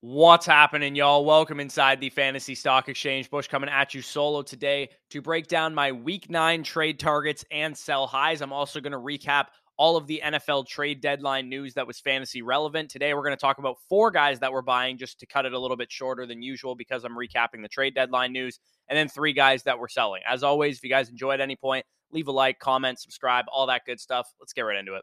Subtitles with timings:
[0.00, 1.24] What's happening, y'all?
[1.24, 3.28] Welcome inside the Fantasy Stock Exchange.
[3.30, 7.76] Bush coming at you solo today to break down my week nine trade targets and
[7.76, 8.40] sell highs.
[8.40, 12.42] I'm also going to recap all of the NFL trade deadline news that was fantasy
[12.42, 12.90] relevant.
[12.90, 15.52] Today, we're going to talk about four guys that were buying just to cut it
[15.52, 19.08] a little bit shorter than usual because I'm recapping the trade deadline news, and then
[19.08, 20.22] three guys that were selling.
[20.30, 23.66] As always, if you guys enjoy at any point, leave a like, comment, subscribe, all
[23.66, 24.32] that good stuff.
[24.38, 25.02] Let's get right into it.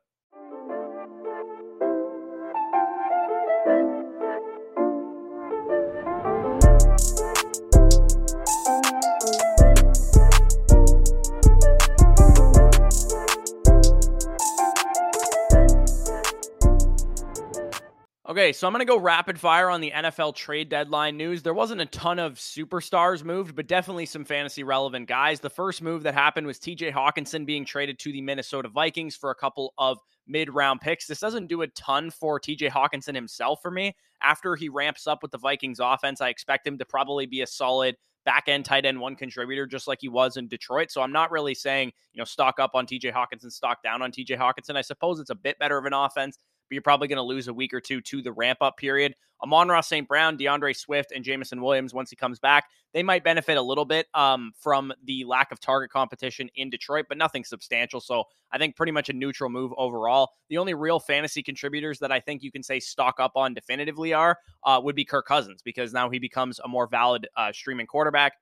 [18.36, 21.42] Okay, so I'm going to go rapid fire on the NFL trade deadline news.
[21.42, 25.40] There wasn't a ton of superstars moved, but definitely some fantasy relevant guys.
[25.40, 29.32] The first move that happened was TJ Hockenson being traded to the Minnesota Vikings for
[29.32, 31.08] a couple of mid round picks.
[31.08, 33.96] This doesn't do a ton for TJ Hockenson himself for me.
[34.22, 37.48] After he ramps up with the Vikings offense, I expect him to probably be a
[37.48, 40.92] solid back end tight end one contributor, just like he was in Detroit.
[40.92, 44.12] So I'm not really saying, you know, stock up on TJ Hockenson, stock down on
[44.12, 44.76] TJ Hockenson.
[44.76, 47.48] I suppose it's a bit better of an offense but you're probably going to lose
[47.48, 49.16] a week or two to the ramp up period.
[49.44, 50.08] Amon-Ra St.
[50.08, 53.84] Brown, DeAndre Swift, and Jameson Williams, once he comes back, they might benefit a little
[53.84, 58.00] bit um, from the lack of target competition in Detroit, but nothing substantial.
[58.00, 60.32] So I think pretty much a neutral move overall.
[60.50, 64.14] The only real fantasy contributors that I think you can say stock up on definitively
[64.14, 67.88] are uh, would be Kirk Cousins because now he becomes a more valid uh, streaming
[67.88, 68.34] quarterback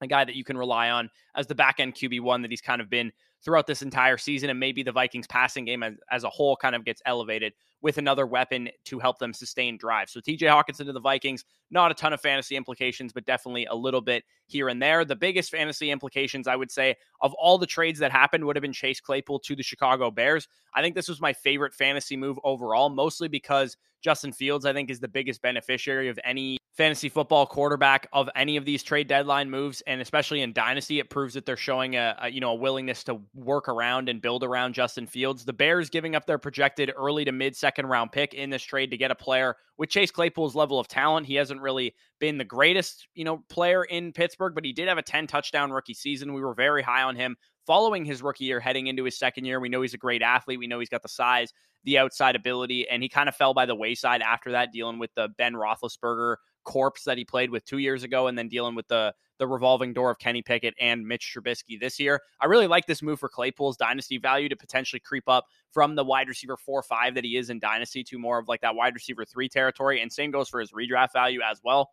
[0.00, 2.80] a guy that you can rely on as the back end QB1 that he's kind
[2.80, 3.12] of been
[3.44, 4.50] throughout this entire season.
[4.50, 7.52] And maybe the Vikings passing game as, as a whole kind of gets elevated
[7.84, 10.08] with another weapon to help them sustain drive.
[10.08, 13.74] So TJ Hockenson to the Vikings, not a ton of fantasy implications, but definitely a
[13.74, 15.04] little bit here and there.
[15.04, 18.62] The biggest fantasy implications, I would say, of all the trades that happened would have
[18.62, 20.48] been Chase Claypool to the Chicago Bears.
[20.74, 24.90] I think this was my favorite fantasy move overall, mostly because Justin Fields, I think,
[24.90, 29.48] is the biggest beneficiary of any fantasy football quarterback of any of these trade deadline
[29.48, 32.54] moves, and especially in dynasty, it proves that they're showing a, a, you know a
[32.54, 35.44] willingness to work around and build around Justin Fields.
[35.44, 38.90] The Bears giving up their projected early to mid second round pick in this trade
[38.90, 41.26] to get a player with Chase Claypool's level of talent.
[41.26, 44.98] He hasn't really been the greatest you know player in Pittsburgh, but he did have
[44.98, 46.32] a ten touchdown rookie season.
[46.34, 47.36] We were very high on him
[47.66, 49.60] following his rookie year, heading into his second year.
[49.60, 50.58] We know he's a great athlete.
[50.58, 51.52] We know he's got the size,
[51.84, 55.10] the outside ability, and he kind of fell by the wayside after that, dealing with
[55.14, 58.88] the Ben Roethlisberger corpse that he played with two years ago, and then dealing with
[58.88, 62.20] the the revolving door of Kenny Pickett and Mitch Trubisky this year.
[62.40, 66.04] I really like this move for Claypool's dynasty value to potentially creep up from the
[66.04, 68.94] wide receiver four five that he is in dynasty to more of like that wide
[68.94, 70.00] receiver three territory.
[70.00, 71.90] And same goes for his redraft value as well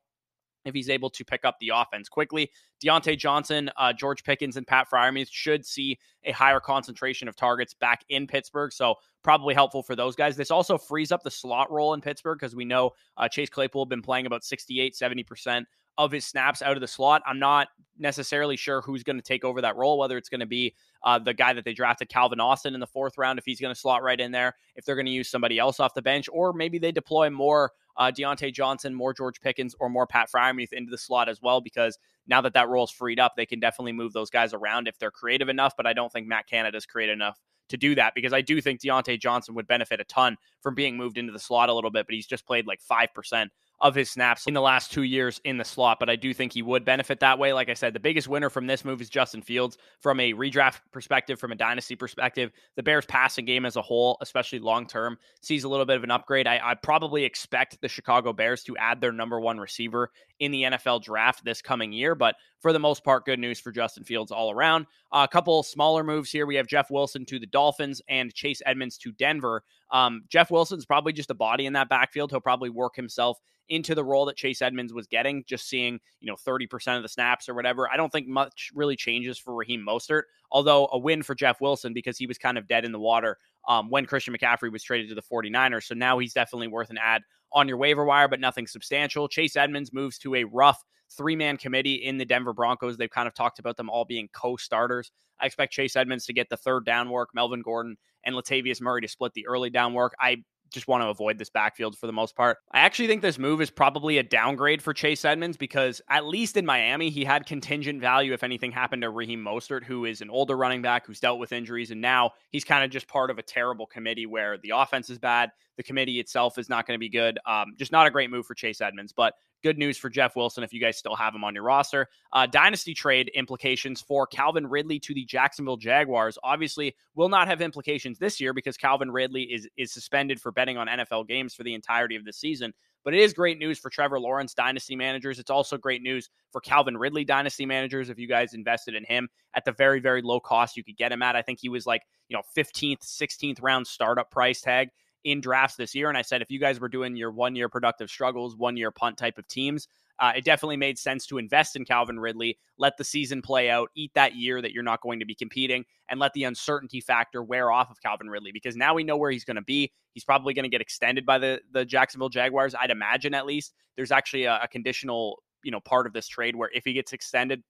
[0.66, 2.52] if he's able to pick up the offense quickly.
[2.84, 7.73] Diontae Johnson, uh, George Pickens, and Pat Freiermuth should see a higher concentration of targets
[7.73, 8.72] back in Pittsburgh.
[8.72, 10.35] So probably helpful for those guys.
[10.35, 13.85] This also frees up the slot role in Pittsburgh because we know uh, Chase Claypool
[13.85, 15.63] been playing about 68, 70%
[15.97, 17.22] of his snaps out of the slot.
[17.25, 20.46] I'm not necessarily sure who's going to take over that role, whether it's going to
[20.46, 23.59] be uh, the guy that they drafted, Calvin Austin, in the fourth round, if he's
[23.59, 26.02] going to slot right in there, if they're going to use somebody else off the
[26.02, 30.29] bench, or maybe they deploy more uh, Diontae Johnson, more George Pickens, or more Pat
[30.31, 33.46] Freiermuth into the slot as well, because now that that role is freed up, they
[33.46, 35.73] can definitely move those guys around if they're creative enough.
[35.75, 38.62] But I don't think Matt Canada is creative enough to do that because I do
[38.62, 41.90] think Diontae Johnson would benefit a ton from being moved into the slot a little
[41.90, 43.47] bit, but he's just played like 5%
[43.81, 46.53] of his snaps in the last two years in the slot, but I do think
[46.53, 47.51] he would benefit that way.
[47.51, 50.79] Like I said, the biggest winner from this move is Justin Fields from a redraft
[50.91, 52.51] perspective, from a dynasty perspective.
[52.75, 56.03] The Bears passing game as a whole, especially long term, sees a little bit of
[56.03, 56.47] an upgrade.
[56.47, 60.11] I, I, probably expect the Chicago Bears to add their number one receiver
[60.41, 63.72] in the NFL draft this coming year, but for the most part, good news for
[63.72, 64.88] Justin Fields all around.
[65.12, 66.47] Uh, a couple smaller moves here.
[66.47, 69.63] We have Jeff Wilson to the Dolphins and Chase Edmonds to Denver.
[69.91, 72.31] Um, Jeff Wilson's probably just a body in that backfield.
[72.31, 76.28] He'll probably work himself into the role that Chase Edmonds was getting, just seeing, you
[76.28, 77.88] know, 30% of the snaps or whatever.
[77.88, 81.94] I don't think much really changes for Raheem Mostert, although a win for Jeff Wilson
[81.94, 85.09] because he was kind of dead in the water um, when Christian McCaffrey was traded
[85.09, 85.84] to the 49ers.
[85.84, 87.22] So now he's definitely worth an ad
[87.53, 89.28] on your waiver wire, but nothing substantial.
[89.28, 90.84] Chase Edmonds moves to a rough
[91.16, 92.97] three man committee in the Denver Broncos.
[92.97, 95.11] They've kind of talked about them all being co starters.
[95.40, 99.02] I expect Chase Edmonds to get the third down work, Melvin Gordon and Latavius Murray
[99.02, 100.14] to split the early down work.
[100.20, 102.58] I just want to avoid this backfield for the most part.
[102.72, 106.58] I actually think this move is probably a downgrade for Chase Edmonds because at least
[106.58, 110.29] in Miami, he had contingent value if anything happened to Raheem Mostert, who is an
[110.29, 111.91] older running back who's dealt with injuries.
[111.91, 115.20] And now he's kind of just part of a terrible committee where the offense is
[115.20, 115.52] bad.
[115.78, 117.40] The committee itself is not going to be good.
[117.46, 120.63] Um, just not a great move for Chase Edmonds, but good news for Jeff Wilson
[120.63, 122.08] if you guys still have him on your roster.
[122.34, 127.61] Uh, dynasty trade implications for Calvin Ridley to the Jacksonville Jaguars obviously will not have
[127.61, 131.63] implications this year because Calvin Ridley is is suspended for betting on NFL games for
[131.63, 132.73] the entirety of the season.
[133.03, 135.40] But it is great news for Trevor Lawrence dynasty managers.
[135.40, 138.09] It's also great news for Calvin Ridley dynasty managers.
[138.09, 141.11] If you guys invested in him at the very, very low cost you could get
[141.11, 144.90] him at, I think he was like, you know, 15th, 16th round startup price tag
[145.23, 146.09] in drafts this year.
[146.09, 148.91] And I said, if you guys were doing your one year productive struggles, one year
[148.91, 149.88] punt type of teams,
[150.20, 153.90] uh, it definitely made sense to invest in Calvin Ridley, let the season play out,
[153.96, 157.41] eat that year that you're not going to be competing, and let the uncertainty factor
[157.41, 159.91] wear off of Calvin Ridley because now we know where he's going to be.
[160.14, 163.73] He's probably going to get extended by the the Jacksonville Jaguars, I'd imagine at least.
[163.96, 167.14] There's actually a, a conditional you know part of this trade where if he gets
[167.14, 167.64] extended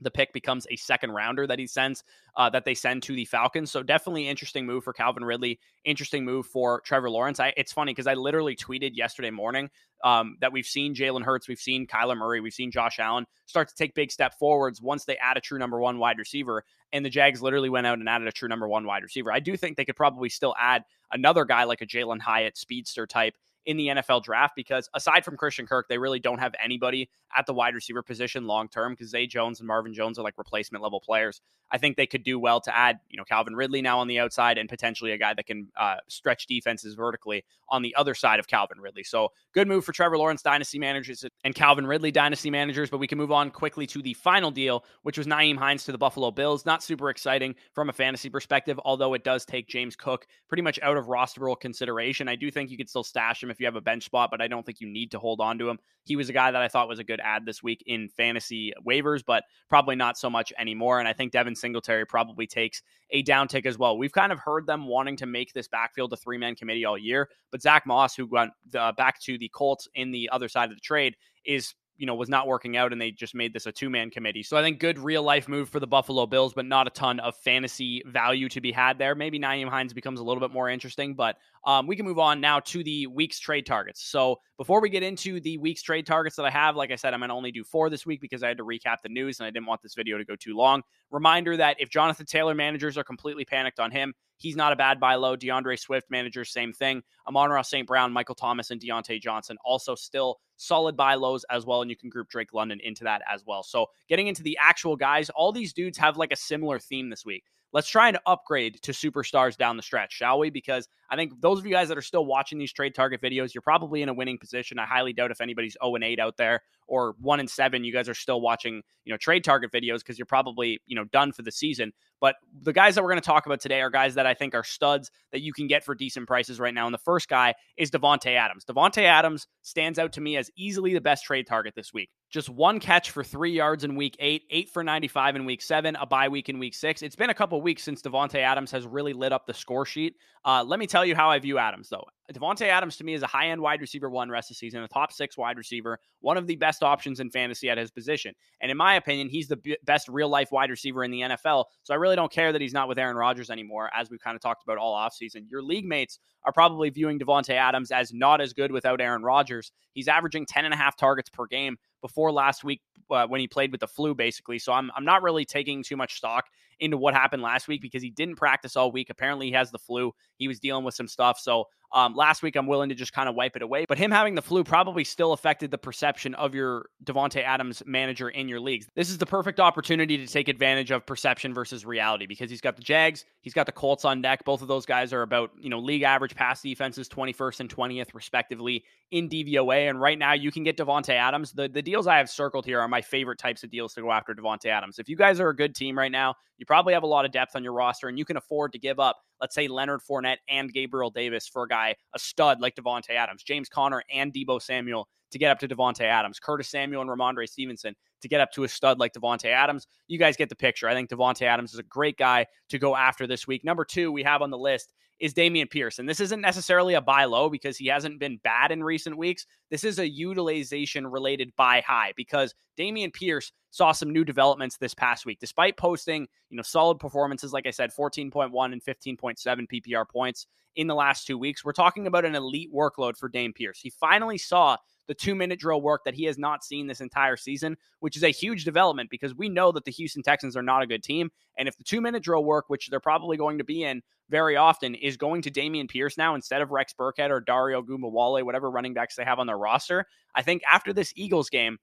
[0.00, 2.04] the pick becomes a second rounder that he sends
[2.36, 3.70] uh, that they send to the Falcons.
[3.70, 5.58] So definitely interesting move for Calvin Ridley.
[5.84, 7.40] Interesting move for Trevor Lawrence.
[7.40, 9.70] I, it's funny because I literally tweeted yesterday morning
[10.04, 13.68] um, that we've seen Jalen Hurts, we've seen Kyler Murray, we've seen Josh Allen start
[13.68, 16.64] to take big step forwards once they add a true number one wide receiver.
[16.92, 19.32] And the Jags literally went out and added a true number one wide receiver.
[19.32, 23.06] I do think they could probably still add another guy like a Jalin Hyatt speedster
[23.06, 23.34] type
[23.66, 27.46] in the NFL draft because aside from Christian Kirk, they really don't have anybody at
[27.46, 30.82] the wide receiver position long term because Zay Jones and Marvin Jones are like replacement
[30.82, 31.40] level players.
[31.72, 34.18] I think they could do well to add, you know, Calvin Ridley now on the
[34.18, 38.40] outside and potentially a guy that can uh, stretch defenses vertically on the other side
[38.40, 39.04] of Calvin Ridley.
[39.04, 42.90] So good move for Trevor Lawrence dynasty managers and Calvin Ridley dynasty managers.
[42.90, 45.92] But we can move on quickly to the final deal, which was Nyheim Hines to
[45.92, 46.66] the Buffalo Bills.
[46.66, 50.80] Not super exciting from a fantasy perspective, although it does take James Cook pretty much
[50.82, 52.28] out of rosterable consideration.
[52.28, 54.40] I do think you could still stash him if you have a bench spot, but
[54.40, 55.78] I don't think you need to hold on to him.
[56.04, 58.72] He was a guy that I thought was a good ad this week in fantasy
[58.86, 60.98] waivers, but probably not so much anymore.
[60.98, 63.98] And I think Devin Singletary probably takes a downtick as well.
[63.98, 66.98] We've kind of heard them wanting to make this backfield a three man committee all
[66.98, 70.70] year, but Zach Moss, who went uh, back to the Colts in the other side
[70.70, 73.66] of the trade, is you know, was not working out and they just made this
[73.66, 74.42] a two man committee.
[74.42, 77.20] So I think good real life move for the Buffalo Bills, but not a ton
[77.20, 79.14] of fantasy value to be had there.
[79.14, 81.36] Maybe Nyheim Hines becomes a little bit more interesting, but
[81.66, 84.02] um, we can move on now to the week's trade targets.
[84.02, 87.12] So before we get into the week's trade targets that I have, like I said,
[87.12, 89.38] I'm going to only do four this week because I had to recap the news
[89.38, 90.82] and I didn't want this video to go too long.
[91.10, 94.98] Reminder that if Jonathan Taylor managers are completely panicked on him, He's not a bad
[94.98, 95.36] buy low.
[95.36, 97.02] DeAndre Swift managers, same thing.
[97.28, 97.86] Amon-Ra St.
[97.86, 101.82] Brown, Michael Thomas, and Diontae Johnson also still solid buy lows as well.
[101.82, 103.62] And you can group Drake London into that as well.
[103.62, 107.24] So getting into the actual guys, all these dudes have like a similar theme this
[107.24, 110.50] week let's try and upgrade to superstars down the stretch, shall we?
[110.50, 113.54] Because I think those of you guys that are still watching these trade target videos,
[113.54, 114.78] you're probably in a winning position.
[114.78, 117.92] I highly doubt if anybody's 0 and 8 out there or 1 and 7, you
[117.92, 121.32] guys are still watching, you know, trade target videos because you're probably, you know, done
[121.32, 121.92] for the season.
[122.20, 124.54] But the guys that we're going to talk about today are guys that I think
[124.54, 126.86] are studs that you can get for decent prices right now.
[126.86, 128.64] And the first guy is Davante Adams.
[128.64, 132.10] Davante Adams stands out to me as easily the best trade target this week.
[132.30, 135.96] Just one catch for three yards in week eight, eight for 95 in week seven,
[135.96, 137.02] a bye week in week six.
[137.02, 140.16] It's been a couple weeks since Davante Adams has really lit up the score sheet.
[140.44, 142.04] Uh, let me tell you how I view Adams, though.
[142.32, 144.82] Davante Adams to me is a high end wide receiver one rest of the season,
[144.82, 148.34] a top six wide receiver, one of the best options in fantasy at his position.
[148.60, 151.64] And in my opinion, he's the b- best real life wide receiver in the NFL.
[151.82, 154.36] So I really don't care that he's not with Aaron Rodgers anymore, as we've kind
[154.36, 155.50] of talked about all offseason.
[155.50, 159.72] Your league mates are probably viewing Davante Adams as not as good without Aaron Rodgers.
[159.92, 162.80] He's averaging 10 and a half targets per game before last week
[163.10, 164.58] uh, when he played with the flu, basically.
[164.58, 166.46] So I'm, I'm not really taking too much stock
[166.78, 169.10] into what happened last week because he didn't practice all week.
[169.10, 170.12] Apparently, he has the flu.
[170.36, 171.38] He was dealing with some stuff.
[171.38, 173.84] So um, last week, I'm willing to just kind of wipe it away.
[173.88, 178.28] But him having the flu probably still affected the perception of your Davante Adams manager
[178.28, 178.86] in your leagues.
[178.94, 182.76] This is the perfect opportunity to take advantage of perception versus reality because he's got
[182.76, 184.44] the Jags, he's got the Colts on deck.
[184.44, 188.14] Both of those guys are about you know league average pass defenses, 21st and 20th
[188.14, 189.90] respectively in DVOA.
[189.90, 191.52] And right now, you can get Davante Adams.
[191.52, 194.12] The the deals I have circled here are my favorite types of deals to go
[194.12, 194.98] after Davante Adams.
[195.00, 197.32] If you guys are a good team right now, you probably have a lot of
[197.32, 200.38] depth on your roster, and you can afford to give up let's say Leonard Fournette
[200.48, 204.60] and Gabriel Davis for a guy, a stud like Davante Adams, James Conner and Deebo
[204.60, 208.52] Samuel to get up to Davante Adams, Curtis Samuel and Rhamondre Stevenson to get up
[208.52, 209.86] to a stud like Davante Adams.
[210.08, 210.88] You guys get the picture.
[210.88, 213.64] I think Davante Adams is a great guy to go after this week.
[213.64, 215.98] Number two, we have on the list is Dameon Pierce.
[215.98, 219.46] And this isn't necessarily a buy low because he hasn't been bad in recent weeks.
[219.70, 224.94] This is a utilization related buy high because Dameon Pierce saw some new developments this
[224.94, 225.38] past week.
[225.38, 230.46] Despite posting, you know, solid performances, like I said, 14.1 and 15.7 PPR points
[230.76, 233.78] in the last two weeks, we're talking about an elite workload for Dame Pierce.
[233.78, 234.78] He finally saw
[235.10, 238.22] the two minute drill work that he has not seen this entire season, which is
[238.22, 241.32] a huge development because we know that the Houston Texans are not a good team.
[241.58, 244.56] And if the two minute drill work, which they're probably going to be in very
[244.56, 248.70] often, is going to Dameon Pierce now instead of Rex Burkhead or Dare Ogunbowale, whatever
[248.70, 251.78] running backs they have on their roster, I think after this Eagles game,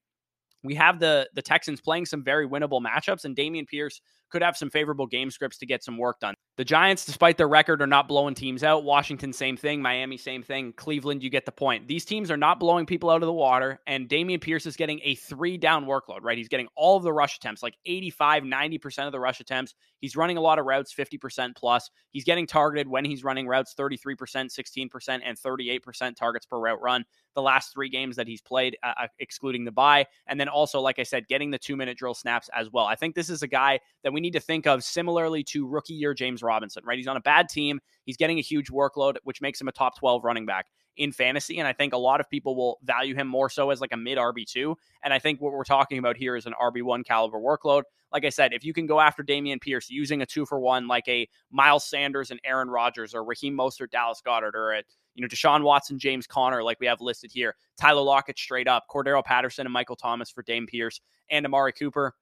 [0.64, 4.58] we have the the Texans playing some very winnable matchups, and Dameon Pierce could have
[4.58, 6.36] some favorable game scripts to get some work done.
[6.58, 8.84] The Giants, despite their record, are not blowing teams out.
[8.84, 9.82] Washington, same thing.
[9.82, 10.74] Miami, same thing.
[10.74, 11.88] Cleveland, you get the point.
[11.88, 15.00] These teams are not blowing people out of the water, and Dameon Pierce is getting
[15.04, 16.38] a three down workload, right?
[16.38, 19.76] He's getting all of the rush attempts, like 85, 90% of the rush attempts.
[20.00, 21.90] He's running a lot of routes, 50% plus.
[22.12, 27.06] He's getting targeted when he's running routes 33%, 16%, and 38% targets per route run
[27.38, 30.04] the last three games that he's played, uh, uh, excluding the bye.
[30.26, 32.86] And then also, like I said, getting the two minute drill snaps as well.
[32.86, 35.94] I think this is a guy that we need to think of similarly to rookie
[35.94, 36.98] year James Robinson, right?
[36.98, 37.80] He's on a bad team.
[38.06, 41.60] He's getting a huge workload, which makes him a top 12 running back in fantasy.
[41.60, 43.98] And I think a lot of people will value him more so as like a
[43.98, 44.76] mid RB2.
[45.04, 47.84] And I think what we're talking about here is an RB1 caliber workload.
[48.12, 50.88] Like I said, if you can go after Dameon Pierce using a two for one,
[50.88, 54.84] like a Miles Sanders and Aaron Rodgers or Raheem Mostert, Dallas Goedert, or a
[55.18, 58.86] you know, Deshaun Watson, James Conner, like we have listed here, Tyler Lockett straight up,
[58.90, 62.14] Cordarrelle Patterson and Michael Thomas for Dame Pierce and Amari Cooper.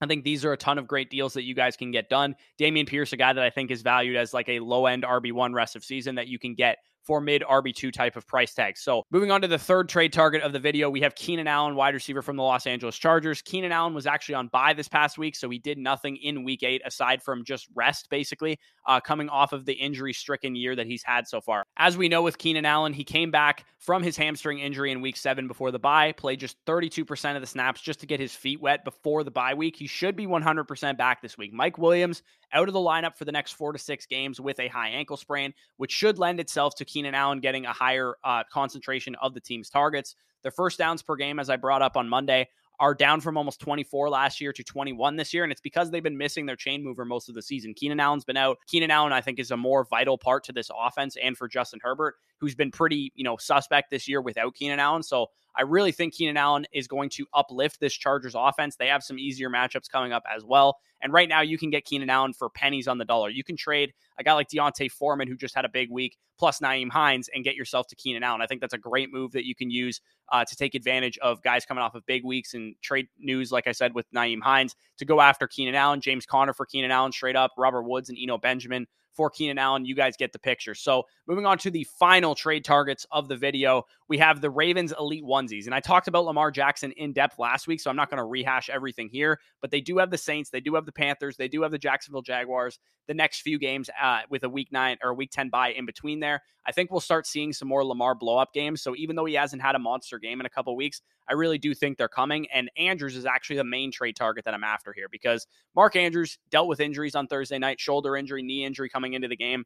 [0.00, 2.34] I think these are a ton of great deals that you guys can get done.
[2.60, 5.54] Dameon Pierce, a guy that I think is valued as like a low end RB1
[5.54, 8.76] rest of season that you can get for mid RB2 type of price tag.
[8.76, 11.76] So moving on to the third trade target of the video, we have Keenan Allen,
[11.76, 13.42] wide receiver from the Los Angeles Chargers.
[13.42, 16.62] Keenan Allen was actually on bye this past week, so he did nothing in week
[16.62, 20.86] eight aside from just rest, basically, uh, coming off of the injury stricken year that
[20.86, 21.63] he's had so far.
[21.76, 25.16] As we know with Keenan Allen, he came back from his hamstring injury in week
[25.16, 28.60] seven before the bye, played just 32% of the snaps just to get his feet
[28.60, 29.74] wet before the bye week.
[29.74, 31.52] He should be 100% back this week.
[31.52, 34.68] Mike Williams out of the lineup for the next four to six games with a
[34.68, 39.16] high ankle sprain, which should lend itself to Keenan Allen getting a higher uh, concentration
[39.16, 40.14] of the team's targets.
[40.42, 42.48] Their first downs per game, as I brought up on Monday,
[42.80, 45.42] are down from almost 24 last year to 21 this year.
[45.42, 47.74] And it's because they've been missing their chain mover most of the season.
[47.74, 48.58] Keenan Allen's been out.
[48.66, 51.80] Keenan Allen, I think, is a more vital part to this offense and for Justin
[51.82, 55.02] Herbert, who's been pretty, you know, suspect this year without Keenan Allen.
[55.02, 58.76] So I really think Keenan Allen is going to uplift this Chargers offense.
[58.76, 60.76] They have some easier matchups coming up as well.
[61.00, 63.30] And right now, you can get Keenan Allen for pennies on the dollar.
[63.30, 66.60] You can trade a guy like D'Onta Foreman, who just had a big week, plus
[66.60, 68.42] Nyheim Hines, and get yourself to Keenan Allen.
[68.42, 70.00] I think that's a great move that you can use
[70.32, 73.66] uh, to take advantage of guys coming off of big weeks and trade news, like
[73.66, 77.12] I said, with Nyheim Hines to go after Keenan Allen, James Conner for Keenan Allen
[77.12, 79.84] straight up, Robert Woods and Eno Benjamin for Keenan Allen.
[79.84, 80.74] You guys get the picture.
[80.74, 84.92] So, moving on to the final trade targets of the video, we have the Ravens
[84.98, 85.66] Elite Onesies.
[85.66, 88.24] And I talked about Lamar Jackson in depth last week, so I'm not going to
[88.24, 91.48] rehash everything here, but they do have the Saints, they do have the Panthers, they
[91.48, 95.10] do have the Jacksonville Jaguars the next few games uh, with a week nine or
[95.10, 96.42] a week 10 bye in between there.
[96.66, 98.82] I think we'll start seeing some more Lamar blow up games.
[98.82, 101.58] So even though he hasn't had a monster game in a couple weeks, I really
[101.58, 102.46] do think they're coming.
[102.52, 106.38] And Andrews is actually the main trade target that I'm after here because Mark Andrews
[106.50, 109.64] dealt with injuries on Thursday night, shoulder injury, knee injury coming into the game.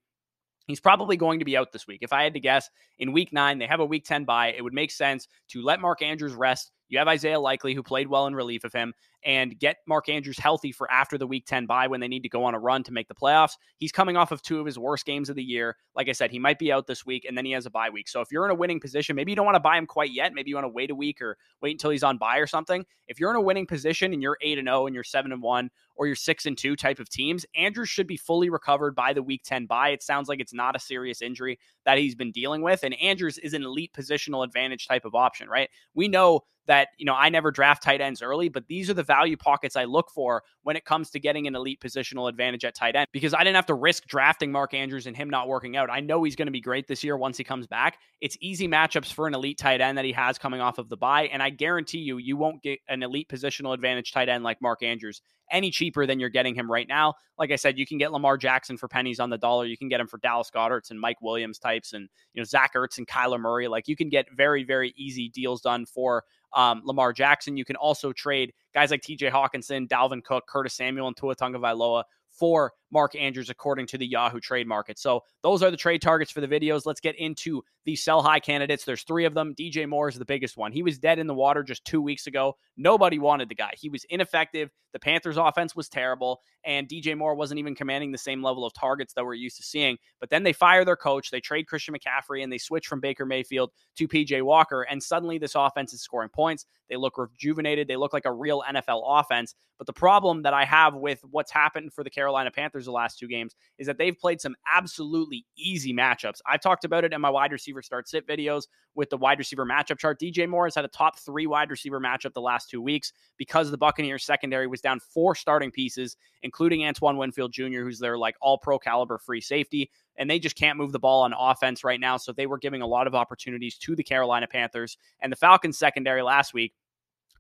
[0.66, 2.00] He's probably going to be out this week.
[2.02, 4.52] If I had to guess, in week nine, they have a week 10 bye.
[4.56, 6.70] It would make sense to let Mark Andrews rest.
[6.88, 10.38] You have Isaiah Likely, who played well in relief of him, and get Mark Andrews
[10.38, 12.82] healthy for after the week 10 bye when they need to go on a run
[12.84, 13.56] to make the playoffs.
[13.76, 15.76] He's coming off of two of his worst games of the year.
[15.94, 17.90] Like I said, he might be out this week and then he has a bye
[17.90, 18.08] week.
[18.08, 20.12] So if you're in a winning position, maybe you don't want to buy him quite
[20.12, 20.32] yet.
[20.32, 22.84] Maybe you want to wait a week or wait until he's on bye or something.
[23.08, 25.42] If you're in a winning position and you're 8 and 0 and you're 7 and
[25.42, 29.12] 1 or you're 6 and 2 type of teams, Andrews should be fully recovered by
[29.12, 29.90] the week 10 bye.
[29.90, 33.38] It sounds like it's not a serious injury that he's been dealing with and Andrews
[33.38, 35.68] is an elite positional advantage type of option, right?
[35.94, 39.02] We know that, you know, I never draft tight ends early, but these are the
[39.02, 42.74] value pockets I look for when it comes to getting an elite positional advantage at
[42.74, 45.76] tight end because I didn't have to risk drafting Mark Andrews and him not working
[45.76, 45.90] out.
[45.90, 47.98] I know he's going to be great this year once he comes back.
[48.20, 50.96] It's easy matchups for an elite tight end that he has coming off of the
[50.96, 51.24] bye.
[51.32, 54.82] And I guarantee you, you won't get an elite positional advantage tight end like Mark
[54.82, 57.14] Andrews any cheaper than you're getting him right now.
[57.38, 59.64] Like I said, you can get Lamar Jackson for pennies on the dollar.
[59.64, 62.74] You can get him for Dallas Goederts and Mike Williams types and, you know, Zach
[62.74, 63.68] Ertz and Kyler Murray.
[63.68, 67.56] Like you can get very, very easy deals done for um, Lamar Jackson.
[67.56, 72.04] You can also trade guys like TJ Hockenson, Dalvin Cook, Curtis Samuel, and Tua Tagovailoa
[72.30, 74.98] for Mark Andrews, according to the Yahoo trade market.
[74.98, 76.86] So those are the trade targets for the videos.
[76.86, 78.84] Let's get into the sell high candidates.
[78.84, 79.54] There's three of them.
[79.54, 80.72] DJ Moore is the biggest one.
[80.72, 82.56] He was dead in the water just two weeks ago.
[82.76, 83.72] Nobody wanted the guy.
[83.76, 84.70] He was ineffective.
[84.92, 88.72] The Panthers' offense was terrible, and DJ Moore wasn't even commanding the same level of
[88.72, 89.98] targets that we're used to seeing.
[90.18, 93.26] But then they fire their coach, they trade Christian McCaffrey, and they switch from Baker
[93.26, 94.82] Mayfield to PJ Walker.
[94.82, 96.64] And suddenly this offense is scoring points.
[96.88, 97.86] They look rejuvenated.
[97.86, 99.54] They look like a real NFL offense.
[99.76, 102.92] But the problem that I have with what's happened for the Carolina Panthers Panthers the
[102.92, 106.40] last two games is that they've played some absolutely easy matchups.
[106.46, 109.66] I've talked about it in my wide receiver start sit videos with the wide receiver
[109.66, 110.20] matchup chart.
[110.20, 113.70] DJ Moore has had a top three wide receiver matchup the last two weeks because
[113.70, 118.36] the Buccaneers secondary was down four starting pieces, including Antoine Winfield Jr., who's their like
[118.40, 119.90] all pro caliber free safety.
[120.16, 122.16] And they just can't move the ball on offense right now.
[122.16, 125.78] So they were giving a lot of opportunities to the Carolina Panthers and the Falcons
[125.78, 126.74] secondary last week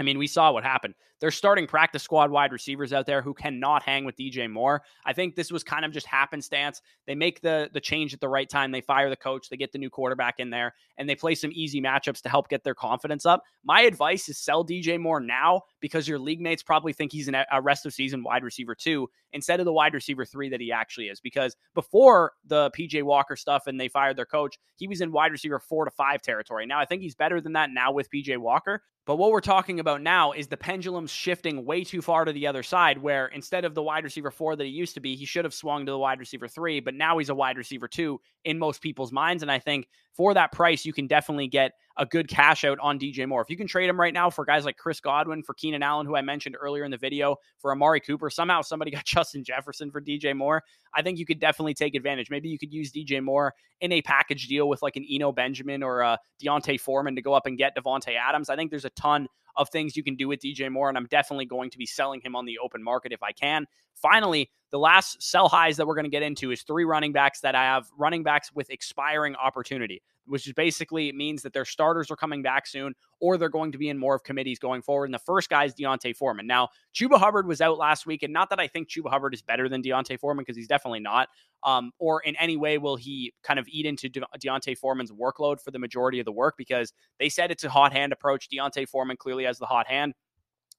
[0.00, 0.94] I mean, we saw what happened.
[1.20, 4.82] They're starting practice squad wide receivers out there who cannot hang with DJ Moore.
[5.04, 6.80] I think this was kind of just happenstance.
[7.06, 8.70] They make the the change at the right time.
[8.70, 9.48] They fire the coach.
[9.48, 12.48] They get the new quarterback in there, and they play some easy matchups to help
[12.48, 13.42] get their confidence up.
[13.64, 17.36] My advice is sell DJ Moore now because your league mates probably think he's an,
[17.50, 20.70] a rest of season wide receiver two instead of the wide receiver three that he
[20.70, 21.20] actually is.
[21.20, 25.32] Because before the PJ Walker stuff and they fired their coach, he was in wide
[25.32, 26.66] receiver four to five territory.
[26.66, 28.82] Now I think he's better than that now with PJ Walker.
[29.08, 32.46] But what we're talking about now is the pendulum shifting way too far to the
[32.46, 35.24] other side, where instead of the wide receiver four that he used to be, he
[35.24, 38.20] should have swung to the wide receiver three, but now he's a wide receiver two
[38.44, 39.42] in most people's minds.
[39.42, 42.98] And I think for that price, you can definitely get a good cash out on
[42.98, 43.42] DJ Moore.
[43.42, 46.06] If you can trade him right now for guys like Chris Godwin, for Keenan Allen,
[46.06, 49.90] who I mentioned earlier in the video, for Amari Cooper, somehow somebody got Justin Jefferson
[49.90, 50.62] for DJ Moore.
[50.94, 52.30] I think you could definitely take advantage.
[52.30, 55.82] Maybe you could use DJ Moore in a package deal with like an Eno Benjamin
[55.82, 58.48] or uh, a D'Onta Foreman to go up and get Davante Adams.
[58.48, 59.26] I think there's a ton
[59.56, 62.20] of things you can do with DJ Moore, and I'm definitely going to be selling
[62.20, 63.66] him on the open market if I can.
[63.94, 67.40] Finally, the last sell highs that we're going to get into is three running backs
[67.40, 71.64] that I have running backs with expiring opportunity, which is basically it means that their
[71.64, 74.82] starters are coming back soon or they're going to be in more of committees going
[74.82, 75.06] forward.
[75.06, 76.46] And the first guy is D'Onta Foreman.
[76.46, 79.42] Now, Chuba Hubbard was out last week, and not that I think Chuba Hubbard is
[79.42, 81.28] better than D'Onta Foreman because he's definitely not,
[81.64, 85.60] um, or in any way will he kind of eat into De- D'Onta Foreman's workload
[85.60, 88.48] for the majority of the work because they said it's a hot hand approach.
[88.48, 90.14] D'Onta Foreman clearly has the hot hand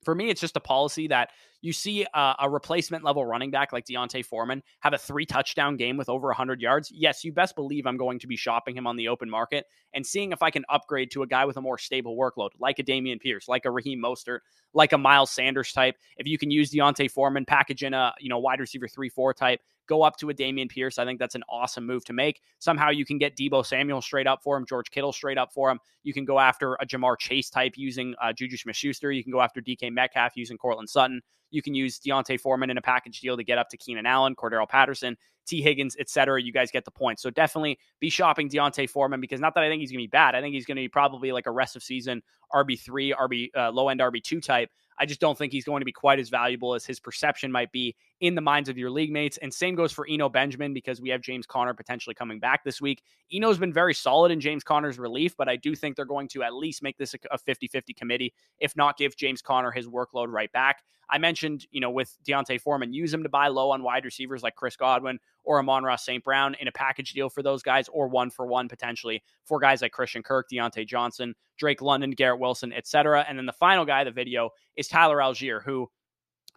[0.03, 1.29] for me, it's just a policy that
[1.62, 5.75] you see uh, a replacement level running back like D'Onta Foreman have a three touchdown
[5.75, 6.89] game with over 100 yards.
[6.94, 10.06] Yes, you best believe I'm going to be shopping him on the open market and
[10.06, 12.84] seeing if I can upgrade to a guy with a more stable workload, like a
[12.84, 14.39] Dameon Pierce, like a Raheem Mostert,
[14.74, 15.96] like a Miles Sanders type.
[16.18, 19.34] If you can use D'Onta Foreman, package in a you know wide receiver three four
[19.34, 21.00] type, go up to a Dameon Pierce.
[21.00, 22.41] I think that's an awesome move to make.
[22.60, 25.69] Somehow you can get Deebo Samuel straight up for him, George Kittle straight up for
[25.69, 25.79] him.
[26.03, 29.12] You can go after a Ja'Marr Chase type using uh, Juju Smith-Schuster.
[29.12, 31.22] You can go after DK Metcalf using Courtland Sutton.
[31.51, 34.36] You can use D'Onta Foreman in a package deal to get up to Keenan Allen,
[34.36, 35.17] Cordarrelle Patterson,
[35.48, 36.39] Tee Higgins, etc.
[36.39, 37.19] You guys get the point.
[37.19, 40.08] So definitely be shopping D'Onta Foreman because not that I think he's going to be
[40.08, 40.36] bad.
[40.36, 42.22] I think he's going to be probably like a rest of season
[42.53, 44.69] RB3, RB uh, low end RB2 type.
[45.00, 47.72] I just don't think he's going to be quite as valuable as his perception might
[47.72, 49.38] be in the minds of your league mates.
[49.38, 52.82] And same goes for Eno Benjamin because we have James Conner potentially coming back this
[52.82, 53.01] week.
[53.34, 56.44] Eno's been very solid in James Conner's relief, but I do think they're going to
[56.44, 60.27] at least make this a 50 50 committee, if not give James Conner his workload
[60.29, 60.84] right back.
[61.10, 64.44] I mentioned, you know, with D'Onta Foreman, use him to buy low on wide receivers
[64.44, 66.24] like Chris Godwin or Amon-Ra St.
[66.24, 69.82] Brown in a package deal for those guys, or one for one potentially for guys
[69.82, 73.25] like Christian Kirk, Diontae Johnson, Drake London, Garrett Wilson, etc.
[73.27, 75.90] And then the final guy the video is Tyler Allgeier, who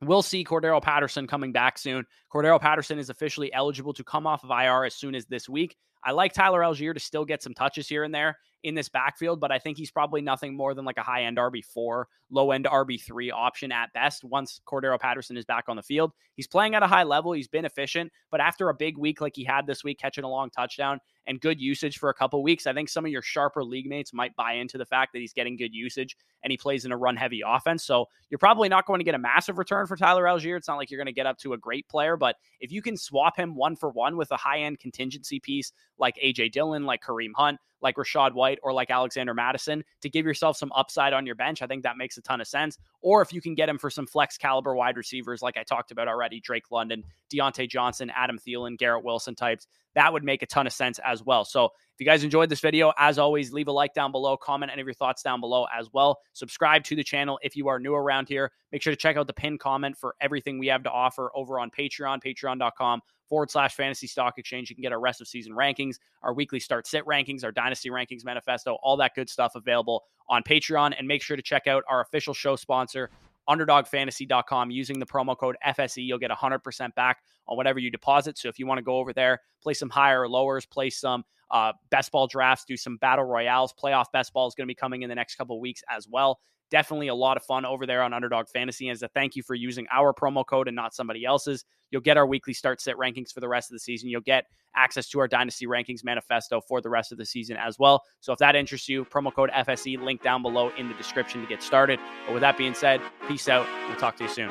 [0.03, 2.05] We'll see Cordarrelle Patterson coming back soon.
[2.33, 5.77] Cordarrelle Patterson is officially eligible to come off of IR as soon as this week.
[6.05, 9.39] I like Tyler Allgeier to still get some touches here and there in this backfield,
[9.39, 12.65] but I think he's probably nothing more than like a high end RB4, low end
[12.65, 16.13] RB3 option at best once Cordarrelle Patterson is back on the field.
[16.35, 17.33] He's playing at a high level.
[17.33, 20.29] He's been efficient, but after a big week like he had this week, catching a
[20.29, 23.63] long touchdown, and good usage for a couple weeks, I think some of your sharper
[23.63, 26.85] league mates might buy into the fact that he's getting good usage and he plays
[26.85, 27.85] in a run heavy offense.
[27.85, 30.57] So you're probably not going to get a massive return for Tyler Allgeier.
[30.57, 32.83] It's not like you're going to get up to a great player, but if you
[32.83, 36.85] can swap him one for one with a high end contingency piece like AJ Dillon,
[36.85, 41.13] like Kareem Hunt, like Rachaad White or like Alexander Mattison to give yourself some upside
[41.13, 41.63] on your bench.
[41.63, 42.79] I think that makes a ton of sense.
[43.01, 45.91] Or if you can get him for some flex caliber wide receivers, like I talked
[45.91, 50.47] about already, Drake London, Diontae Johnson, Adam Thielen, Garrett Wilson types, that would make a
[50.47, 51.45] ton of sense as well.
[51.45, 51.71] So
[52.03, 54.89] you guys enjoyed this video, as always, leave a like down below, comment any of
[54.89, 56.19] your thoughts down below as well.
[56.33, 58.51] Subscribe to the channel if you are new around here.
[58.73, 61.61] Make sure to check out the pinned comment for everything we have to offer over
[61.61, 64.69] on Patreon, patreon.com forward slash fantasy stock exchange.
[64.69, 67.89] You can get our rest of season rankings, our weekly start sit rankings, our dynasty
[67.89, 70.95] rankings manifesto, all that good stuff available on Patreon.
[70.99, 73.11] And make sure to check out our official show sponsor,
[73.49, 76.05] underdogfantasy.com using the promo code FSE.
[76.05, 78.39] You'll get 100% back on whatever you deposit.
[78.39, 81.25] So if you want to go over there, play some higher or lowers, play some
[81.53, 84.75] uh, best ball drafts, do some battle royales, playoff best ball is going to be
[84.75, 86.41] coming in the next couple weeks as well
[86.73, 88.89] definitely a lot of fun over there on Underdog Fantasy.
[88.89, 92.01] And as a thank you for using our promo code and not somebody else's, you'll
[92.01, 94.09] get our weekly start set rankings for the rest of the season.
[94.09, 97.79] You'll get access to our Dynasty Rankings manifesto for the rest of the season as
[97.79, 98.03] well.
[98.21, 101.47] So if that interests you, promo code FSE, link down below in the description to
[101.47, 102.01] get started.
[102.27, 103.67] But with that being said, peace out.
[103.87, 104.51] We'll talk to you soon.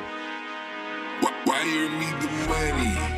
[1.64, 3.11] You need the money?